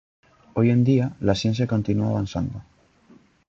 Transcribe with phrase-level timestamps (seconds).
[0.55, 2.63] Hoy en día, la ciencia continúa avanzando.